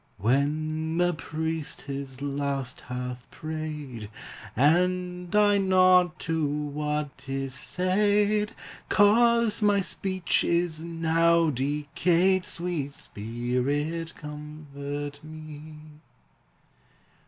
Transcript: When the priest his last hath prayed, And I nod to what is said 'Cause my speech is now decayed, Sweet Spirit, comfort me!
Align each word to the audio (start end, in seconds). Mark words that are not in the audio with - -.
When 0.17 0.97
the 0.97 1.13
priest 1.13 1.81
his 1.83 2.23
last 2.23 2.81
hath 2.87 3.29
prayed, 3.29 4.09
And 4.55 5.35
I 5.35 5.59
nod 5.59 6.17
to 6.21 6.43
what 6.43 7.25
is 7.27 7.53
said 7.53 8.53
'Cause 8.89 9.61
my 9.61 9.79
speech 9.79 10.43
is 10.43 10.79
now 10.79 11.51
decayed, 11.51 12.45
Sweet 12.45 12.93
Spirit, 12.93 14.15
comfort 14.15 15.23
me! 15.23 15.75